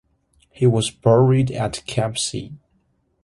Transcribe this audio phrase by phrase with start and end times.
[0.49, 2.53] He was buried at Campsie.